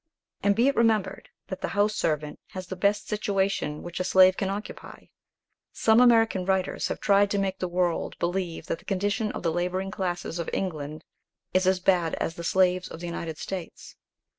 And 0.41 0.55
be 0.55 0.67
it 0.67 0.75
remembered, 0.75 1.29
that 1.49 1.61
the 1.61 1.67
house 1.77 1.93
servant 1.95 2.39
has 2.53 2.65
the 2.65 2.75
best 2.75 3.07
situation 3.07 3.83
which 3.83 3.99
a 3.99 4.03
slave 4.03 4.35
can 4.35 4.49
occupy. 4.49 5.05
Some 5.73 6.01
American 6.01 6.43
writers 6.43 6.87
have 6.87 6.99
tried 6.99 7.29
to 7.29 7.37
make 7.37 7.59
the 7.59 7.67
world 7.67 8.15
believe 8.17 8.65
that 8.65 8.79
the 8.79 8.85
condition 8.85 9.31
of 9.33 9.43
the 9.43 9.51
labouring 9.51 9.91
classes 9.91 10.39
of 10.39 10.49
England 10.51 11.03
is 11.53 11.67
as 11.67 11.79
bad 11.79 12.15
as 12.15 12.33
the 12.33 12.43
slaves 12.43 12.87
of 12.87 12.99
the 12.99 13.05
United 13.05 13.37
States. 13.37 13.95